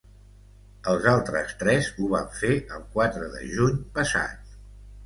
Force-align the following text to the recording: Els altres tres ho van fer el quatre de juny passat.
Els 0.93 1.05
altres 1.11 1.53
tres 1.61 1.91
ho 1.99 2.09
van 2.15 2.35
fer 2.41 2.51
el 2.79 2.89
quatre 2.97 3.31
de 3.37 3.45
juny 3.55 3.79
passat. 4.01 4.57